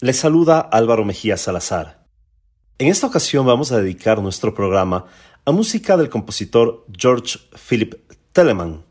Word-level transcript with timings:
les 0.00 0.16
saluda 0.16 0.60
Álvaro 0.60 1.04
Mejía 1.04 1.36
Salazar. 1.36 2.06
En 2.78 2.88
esta 2.88 3.06
ocasión 3.06 3.44
vamos 3.44 3.70
a 3.70 3.80
dedicar 3.80 4.22
nuestro 4.22 4.54
programa 4.54 5.04
a 5.44 5.52
música 5.52 5.98
del 5.98 6.08
compositor 6.08 6.86
George 6.96 7.38
Philip 7.68 7.94
Telemann, 8.32 8.86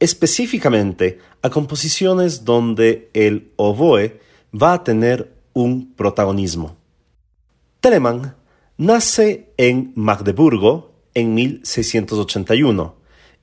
específicamente 0.00 1.20
a 1.42 1.50
composiciones 1.50 2.44
donde 2.44 3.08
el 3.14 3.52
oboe 3.54 4.20
va 4.52 4.72
a 4.72 4.82
tener 4.82 5.32
un 5.52 5.94
protagonismo. 5.94 6.76
Telemann 7.80 8.34
nace 8.76 9.52
en 9.56 9.92
Magdeburgo 9.94 10.92
en 11.14 11.34
1681 11.34 12.96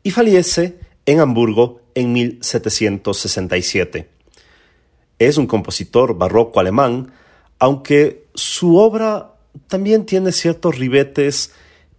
y 0.03 0.11
fallece 0.11 0.79
en 1.05 1.21
Hamburgo 1.21 1.79
en 1.95 2.11
1767. 2.11 4.12
Es 5.27 5.37
un 5.37 5.47
compositor 5.47 6.17
barroco 6.17 6.59
alemán, 6.59 7.13
aunque 7.59 8.25
su 8.33 8.77
obra 8.77 9.35
también 9.67 10.05
tiene 10.05 10.31
ciertos 10.31 10.77
ribetes 10.77 11.53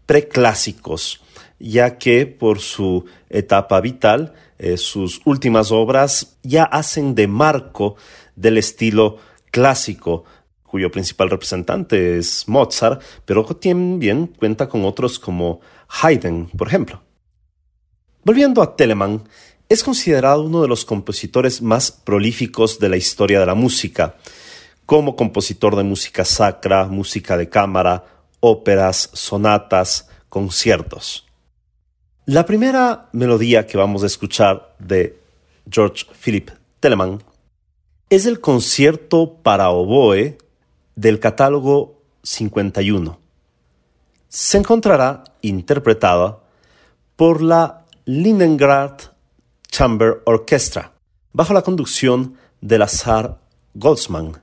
preclásicos, 0.06 1.22
ya 1.58 1.96
que 1.98 2.26
por 2.26 2.60
su 2.60 3.06
etapa 3.30 3.80
vital, 3.80 4.34
eh, 4.58 4.76
sus 4.76 5.20
últimas 5.24 5.72
obras 5.72 6.36
ya 6.42 6.64
hacen 6.64 7.14
de 7.14 7.26
marco 7.26 7.96
del 8.36 8.58
estilo 8.58 9.18
clásico, 9.50 10.24
cuyo 10.62 10.90
principal 10.90 11.30
representante 11.30 12.18
es 12.18 12.48
Mozart, 12.48 13.00
pero 13.24 13.44
también 13.44 14.26
cuenta 14.26 14.68
con 14.68 14.84
otros 14.84 15.18
como 15.18 15.60
Haydn, 15.88 16.48
por 16.56 16.68
ejemplo. 16.68 17.00
Volviendo 18.24 18.62
a 18.62 18.74
Telemann, 18.74 19.22
es 19.68 19.82
considerado 19.82 20.42
uno 20.42 20.62
de 20.62 20.68
los 20.68 20.84
compositores 20.84 21.62
más 21.62 21.90
prolíficos 21.90 22.78
de 22.78 22.88
la 22.88 22.96
historia 22.96 23.40
de 23.40 23.46
la 23.46 23.54
música, 23.54 24.16
como 24.86 25.16
compositor 25.16 25.76
de 25.76 25.82
música 25.82 26.24
sacra, 26.24 26.86
música 26.86 27.36
de 27.36 27.48
cámara, 27.48 28.04
óperas, 28.40 29.10
sonatas, 29.12 30.08
conciertos. 30.28 31.26
La 32.26 32.44
primera 32.44 33.08
melodía 33.12 33.66
que 33.66 33.78
vamos 33.78 34.02
a 34.02 34.06
escuchar 34.06 34.74
de 34.78 35.18
George 35.70 36.06
Philip 36.22 36.50
Telemann 36.80 37.22
es 38.10 38.26
el 38.26 38.40
concierto 38.40 39.38
para 39.42 39.70
oboe 39.70 40.36
del 40.94 41.18
catálogo 41.20 42.02
51. 42.22 43.18
Se 44.28 44.58
encontrará 44.58 45.24
interpretada 45.40 46.40
por 47.16 47.42
la 47.42 47.84
Leningrad 48.04 49.13
Chamber 49.76 50.22
Orchestra, 50.24 50.92
bajo 51.32 51.52
la 51.52 51.62
conducción 51.62 52.36
de 52.60 52.78
Lazar 52.78 53.40
Goldsman. 53.74 54.40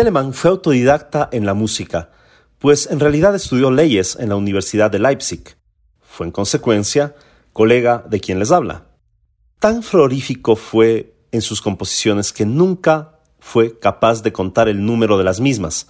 Telemann 0.00 0.32
fue 0.32 0.50
autodidacta 0.50 1.28
en 1.30 1.44
la 1.44 1.52
música, 1.52 2.08
pues 2.58 2.88
en 2.90 3.00
realidad 3.00 3.34
estudió 3.34 3.70
leyes 3.70 4.16
en 4.18 4.30
la 4.30 4.36
Universidad 4.36 4.90
de 4.90 4.98
Leipzig. 4.98 5.58
Fue 6.00 6.24
en 6.24 6.32
consecuencia 6.32 7.14
colega 7.52 8.02
de 8.08 8.18
quien 8.18 8.38
les 8.38 8.50
habla. 8.50 8.86
Tan 9.58 9.82
florífico 9.82 10.56
fue 10.56 11.16
en 11.32 11.42
sus 11.42 11.60
composiciones 11.60 12.32
que 12.32 12.46
nunca 12.46 13.18
fue 13.40 13.78
capaz 13.78 14.22
de 14.22 14.32
contar 14.32 14.70
el 14.70 14.86
número 14.86 15.18
de 15.18 15.24
las 15.24 15.38
mismas. 15.38 15.86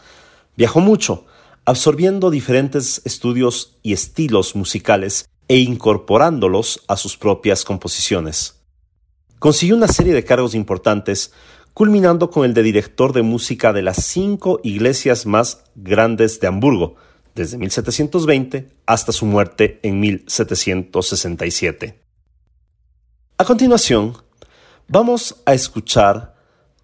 Viajó 0.56 0.80
mucho, 0.80 1.26
absorbiendo 1.64 2.30
diferentes 2.30 3.02
estudios 3.04 3.78
y 3.84 3.92
estilos 3.92 4.56
musicales 4.56 5.28
e 5.46 5.58
incorporándolos 5.58 6.80
a 6.88 6.96
sus 6.96 7.16
propias 7.16 7.64
composiciones. 7.64 8.56
Consiguió 9.38 9.76
una 9.76 9.86
serie 9.86 10.14
de 10.14 10.24
cargos 10.24 10.56
importantes, 10.56 11.32
culminando 11.80 12.30
con 12.30 12.44
el 12.44 12.52
de 12.52 12.62
director 12.62 13.14
de 13.14 13.22
música 13.22 13.72
de 13.72 13.80
las 13.80 14.04
cinco 14.04 14.60
iglesias 14.62 15.24
más 15.24 15.64
grandes 15.74 16.38
de 16.38 16.46
Hamburgo, 16.46 16.96
desde 17.34 17.56
1720 17.56 18.68
hasta 18.84 19.12
su 19.12 19.24
muerte 19.24 19.80
en 19.82 19.98
1767. 19.98 21.98
A 23.38 23.44
continuación, 23.46 24.14
vamos 24.88 25.36
a 25.46 25.54
escuchar 25.54 26.34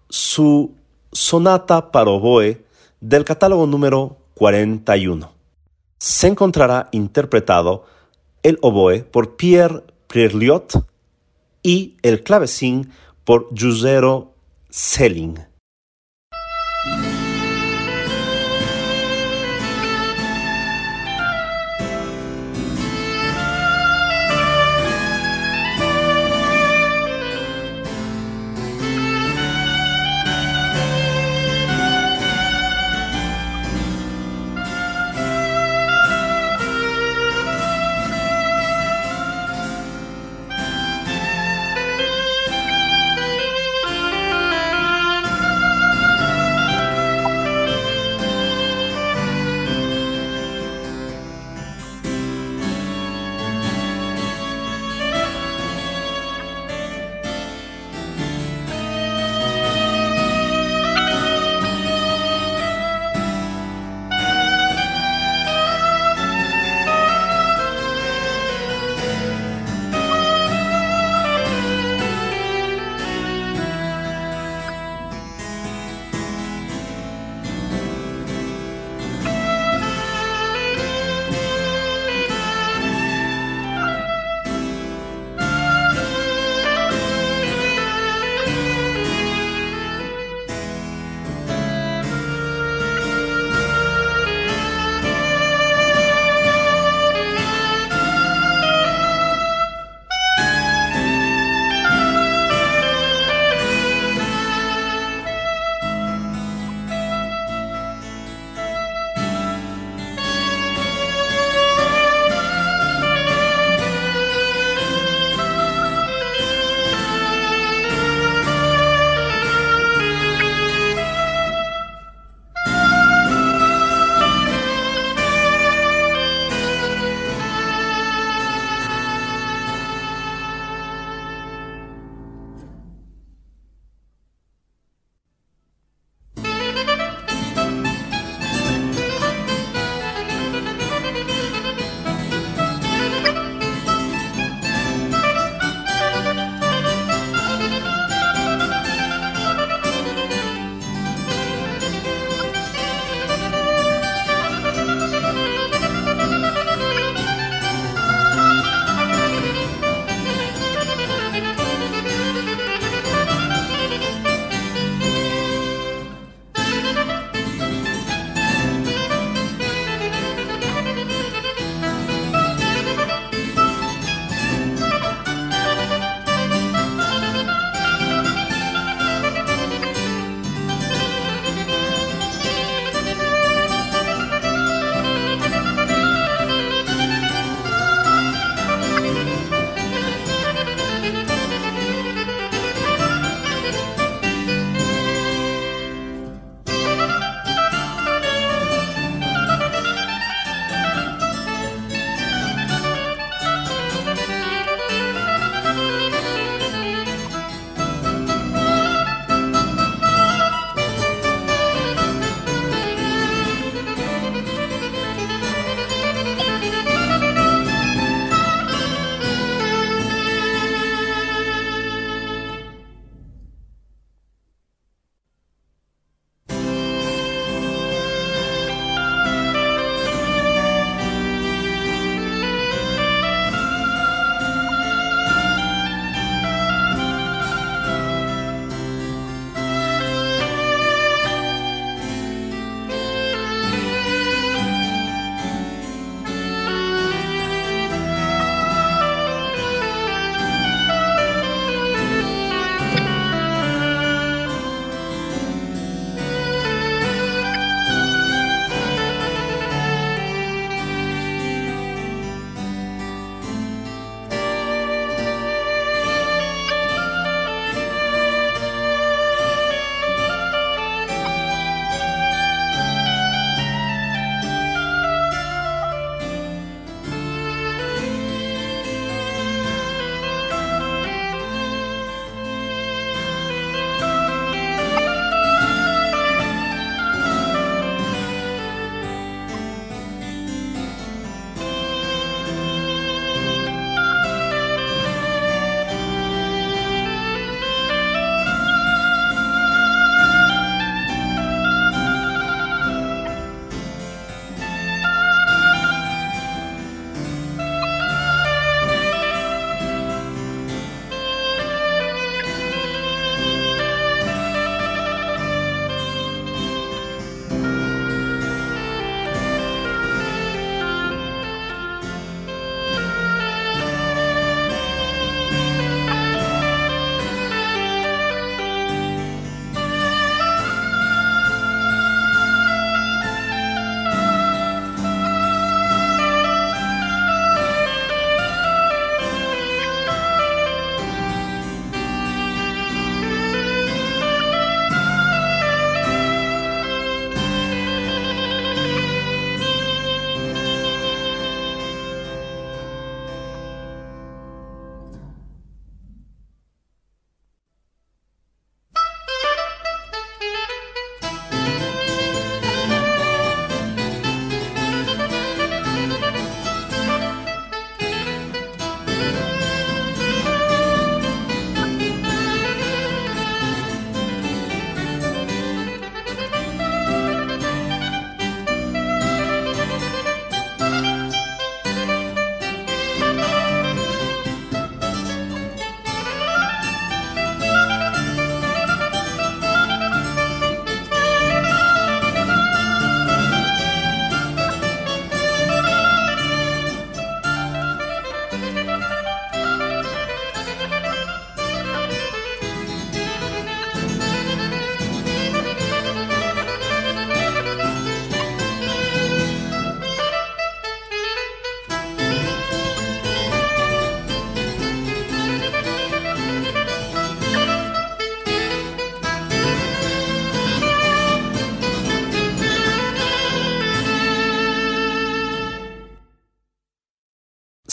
su 0.09 0.73
sonata 1.11 1.91
para 1.91 2.09
oboe 2.09 2.65
del 2.99 3.23
catálogo 3.23 3.67
número 3.67 4.17
41. 4.33 5.31
Se 5.99 6.25
encontrará 6.25 6.89
interpretado 6.91 7.85
el 8.41 8.57
oboe 8.63 9.03
por 9.03 9.35
Pierre 9.35 9.83
Prierliot 10.07 10.83
y 11.61 11.97
el 12.01 12.23
clavecín 12.23 12.89
por 13.23 13.53
Giuseppe 13.53 14.36
Selling. 14.69 15.45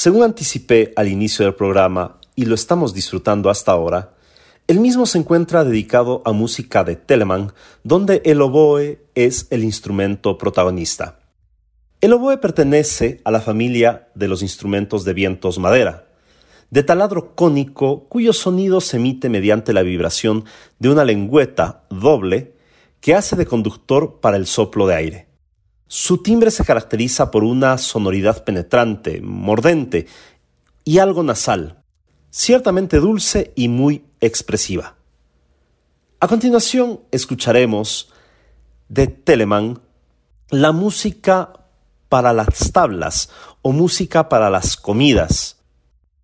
Según 0.05 0.23
anticipé 0.23 0.93
al 0.97 1.09
inicio 1.09 1.47
del 1.47 1.55
programa, 1.55 2.19
y 2.37 2.45
lo 2.45 2.55
estamos 2.55 2.93
disfrutando 2.93 3.49
hasta 3.49 3.73
ahora, 3.73 4.13
el 4.67 4.79
mismo 4.79 5.07
se 5.07 5.17
encuentra 5.17 5.65
dedicado 5.65 6.21
a 6.27 6.33
música 6.33 6.85
de 6.85 6.95
Telemann, 6.95 7.55
donde 7.85 8.21
el 8.27 8.43
oboe 8.43 8.99
es 9.15 9.47
el 9.49 9.65
instrumento 9.65 10.37
protagonista. 10.37 11.21
El 12.03 12.13
oboe 12.13 12.37
pertenece 12.37 13.23
a 13.25 13.31
la 13.31 13.41
familia 13.41 14.09
de 14.15 14.29
los 14.29 14.43
instrumentos 14.43 15.07
de 15.07 15.15
vientos 15.15 15.59
madera, 15.59 16.07
de 16.69 16.83
taladro 16.83 17.35
cónico 17.35 18.05
cuyo 18.11 18.35
sonido 18.35 18.83
se 18.83 18.99
emite 18.99 19.31
mediante 19.31 19.73
la 19.73 19.81
vibración 19.81 20.45
de 20.79 20.91
una 20.91 21.07
lengüeta 21.07 21.85
doble 21.89 22.53
que 23.01 23.15
hace 23.15 23.37
de 23.37 23.47
conductor 23.47 24.21
para 24.21 24.37
el 24.37 24.45
soplo 24.45 24.87
de 24.87 24.97
aire. 24.97 25.34
Su 25.87 26.23
timbre 26.23 26.51
se 26.51 26.65
caracteriza 26.65 27.31
por 27.31 27.45
una 27.45 27.79
sonoridad 27.79 28.45
penetrante, 28.45 29.21
mordente 29.21 30.07
y 30.85 30.99
algo 30.99 31.23
nasal, 31.23 31.83
ciertamente 32.31 32.99
dulce 32.99 33.53
y 33.55 33.69
muy 33.69 34.05
expresiva. 34.21 34.97
A 36.21 36.29
continuación 36.29 37.01
escucharemos 37.11 38.13
de 38.89 39.07
Telemann 39.09 39.81
la 40.51 40.73
música 40.73 41.53
para 42.09 42.33
las 42.33 42.73
tablas 42.73 43.31
o 43.63 43.73
música 43.73 44.29
para 44.29 44.49
las 44.49 44.77
comidas 44.77 45.59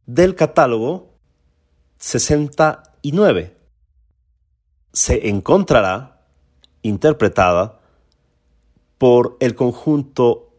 del 0.07 0.35
catálogo 0.35 1.14
69. 1.99 3.57
Se 4.92 5.29
encontrará 5.29 6.23
interpretada 6.83 7.80
por 9.01 9.39
el 9.41 9.55
conjunto 9.55 10.51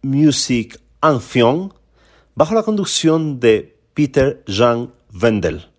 Music 0.00 0.80
Amphion 1.02 1.74
bajo 2.34 2.54
la 2.54 2.62
conducción 2.62 3.38
de 3.38 3.76
Peter 3.92 4.42
Jean 4.46 4.94
Wendel. 5.12 5.71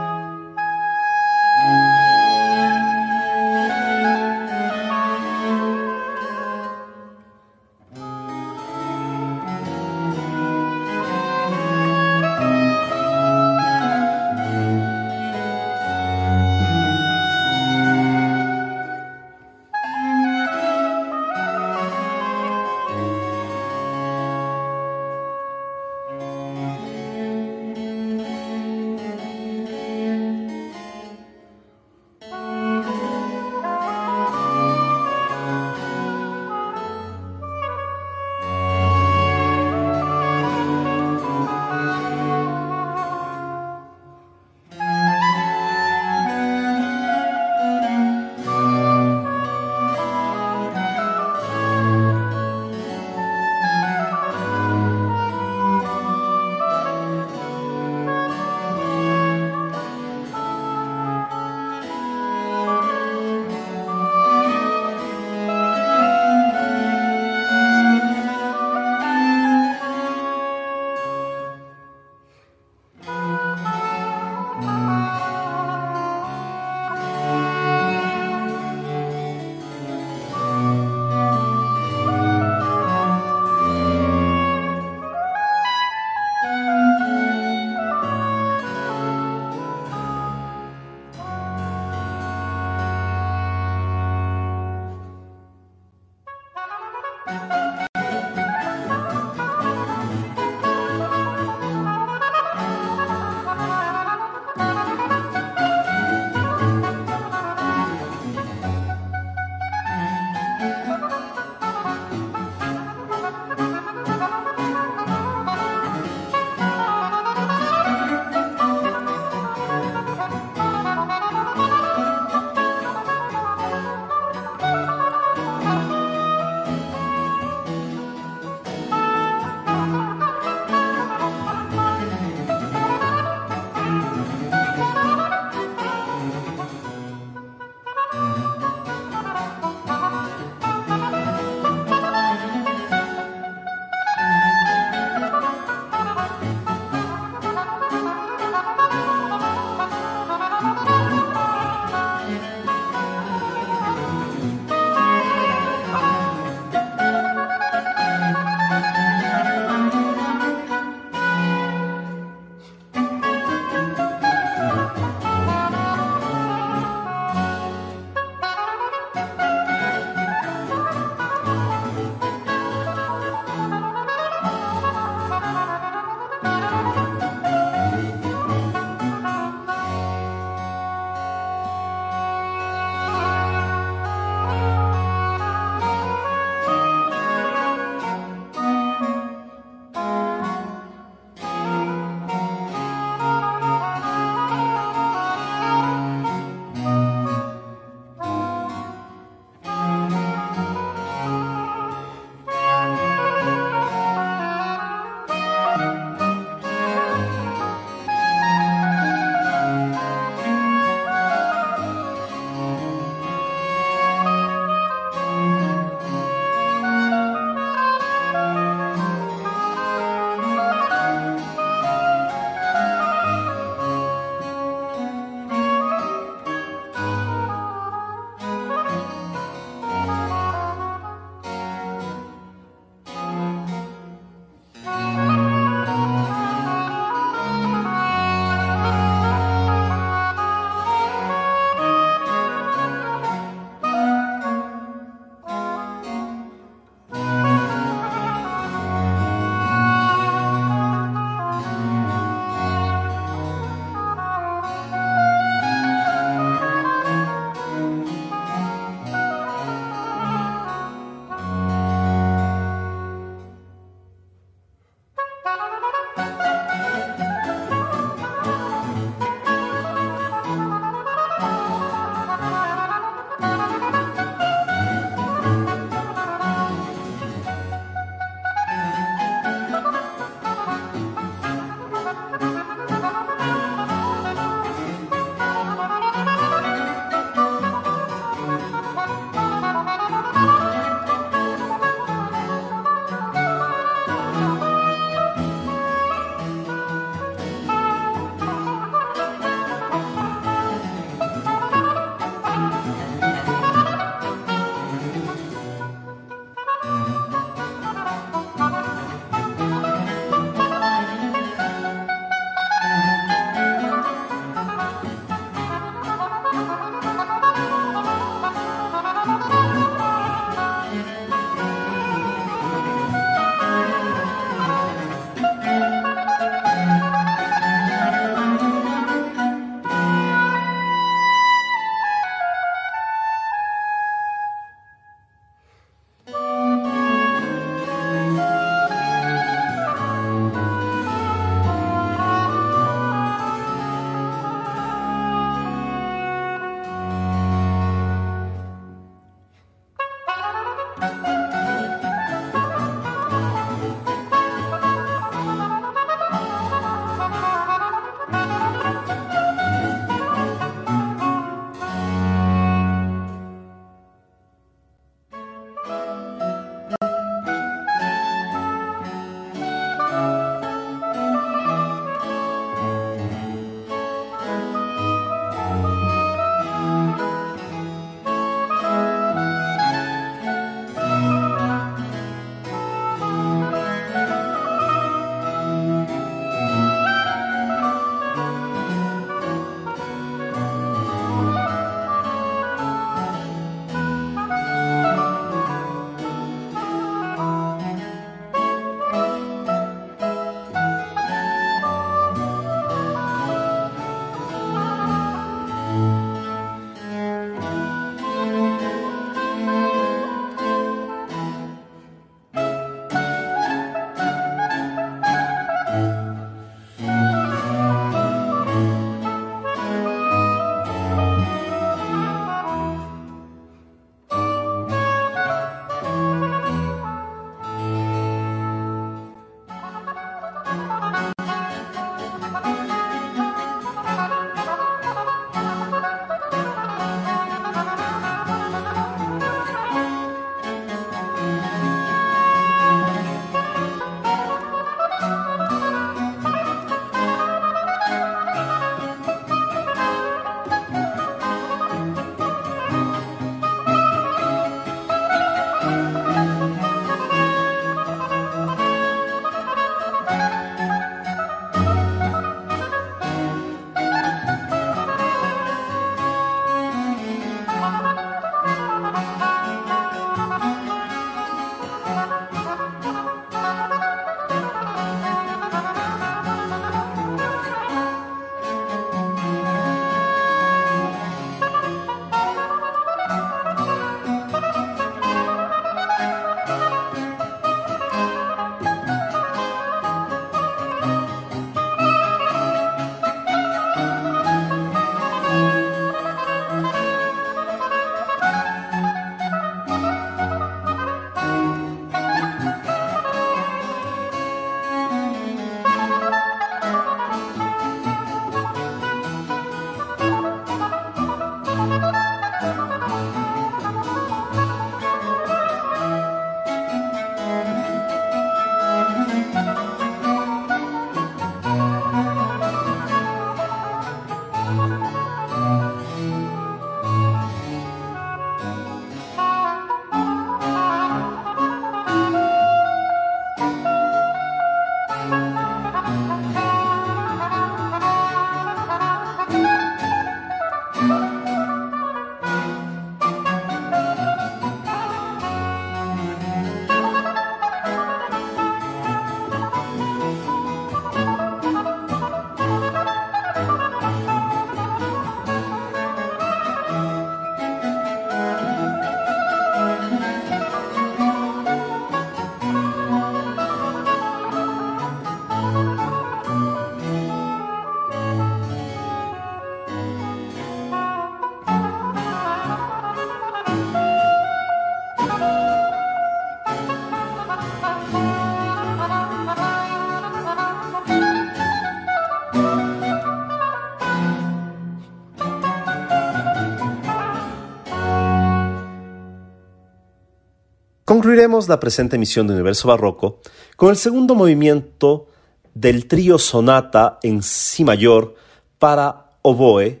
Concluiremos 591.18 591.66
la 591.66 591.80
presente 591.80 592.14
emisión 592.14 592.46
de 592.46 592.54
Universo 592.54 592.86
Barroco 592.86 593.40
con 593.74 593.90
el 593.90 593.96
segundo 593.96 594.36
movimiento 594.36 595.26
del 595.74 596.06
trío 596.06 596.38
sonata 596.38 597.18
en 597.24 597.42
Si 597.42 597.82
mayor 597.82 598.36
para 598.78 599.32
oboe 599.42 600.00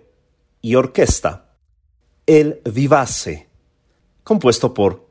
y 0.62 0.76
orquesta, 0.76 1.46
el 2.24 2.60
Vivace, 2.64 3.48
compuesto 4.22 4.72
por 4.72 5.08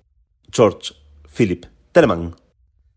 George 0.49 0.93
Philip 1.35 1.65
Telemann. 1.91 2.37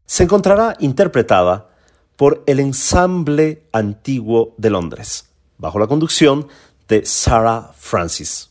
Se 0.07 0.23
encontrará 0.23 0.77
interpretada 0.79 1.69
por 2.15 2.45
el 2.47 2.61
Ensamble 2.61 3.67
Antiguo 3.73 4.55
de 4.57 4.71
Londres, 4.71 5.31
bajo 5.59 5.81
la 5.81 5.89
conducción 5.89 6.47
de 6.87 7.05
Sarah 7.05 7.73
Francis. 7.77 8.50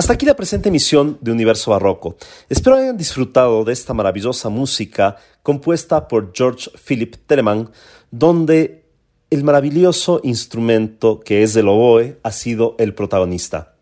Hasta 0.00 0.14
aquí 0.14 0.24
la 0.24 0.34
presente 0.34 0.70
emisión 0.70 1.18
de 1.20 1.30
Universo 1.30 1.72
Barroco. 1.72 2.16
Espero 2.48 2.76
hayan 2.76 2.96
disfrutado 2.96 3.64
de 3.64 3.74
esta 3.74 3.92
maravillosa 3.92 4.48
música 4.48 5.16
compuesta 5.42 6.08
por 6.08 6.32
George 6.34 6.70
Philip 6.82 7.16
Telemann, 7.26 7.70
donde 8.10 8.86
el 9.28 9.44
maravilloso 9.44 10.22
instrumento 10.24 11.20
que 11.20 11.42
es 11.42 11.54
el 11.54 11.68
oboe 11.68 12.18
ha 12.22 12.32
sido 12.32 12.76
el 12.78 12.94
protagonista. 12.94 13.74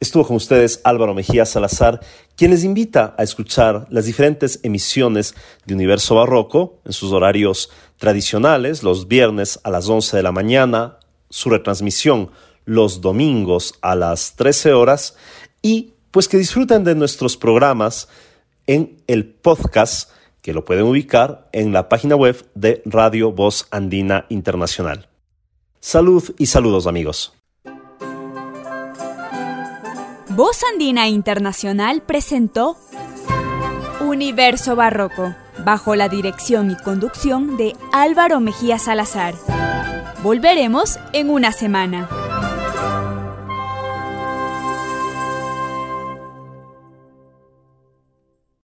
Estuvo 0.00 0.26
con 0.26 0.36
ustedes 0.36 0.82
Álvaro 0.84 1.14
Mejía 1.14 1.46
Salazar, 1.46 2.00
quien 2.36 2.50
les 2.50 2.62
invita 2.62 3.14
a 3.16 3.22
escuchar 3.22 3.86
las 3.88 4.04
diferentes 4.04 4.60
emisiones 4.64 5.34
de 5.64 5.72
Universo 5.72 6.16
Barroco 6.16 6.80
en 6.84 6.92
sus 6.92 7.12
horarios 7.12 7.70
tradicionales, 7.96 8.82
los 8.82 9.08
viernes 9.08 9.60
a 9.64 9.70
las 9.70 9.88
11 9.88 10.14
de 10.14 10.22
la 10.22 10.32
mañana, 10.32 10.98
su 11.30 11.48
retransmisión 11.48 12.32
los 12.66 13.00
domingos 13.00 13.74
a 13.80 13.94
las 13.94 14.36
13 14.36 14.74
horas 14.74 15.16
y 15.62 15.94
pues 16.10 16.28
que 16.28 16.36
disfruten 16.36 16.84
de 16.84 16.94
nuestros 16.94 17.38
programas 17.38 18.08
en 18.66 19.02
el 19.06 19.24
podcast 19.24 20.10
que 20.42 20.52
lo 20.52 20.64
pueden 20.64 20.84
ubicar 20.84 21.48
en 21.52 21.72
la 21.72 21.88
página 21.88 22.14
web 22.14 22.48
de 22.54 22.82
Radio 22.84 23.32
Voz 23.32 23.66
Andina 23.70 24.26
Internacional. 24.28 25.08
Salud 25.80 26.34
y 26.38 26.46
saludos 26.46 26.86
amigos. 26.86 27.32
Voz 30.28 30.62
Andina 30.72 31.08
Internacional 31.08 32.02
presentó 32.02 32.76
Universo 34.00 34.76
Barroco, 34.76 35.34
bajo 35.64 35.96
la 35.96 36.08
dirección 36.08 36.70
y 36.70 36.76
conducción 36.76 37.56
de 37.56 37.74
Álvaro 37.92 38.40
Mejía 38.40 38.78
Salazar. 38.78 39.34
Volveremos 40.22 40.98
en 41.12 41.30
una 41.30 41.52
semana. 41.52 42.25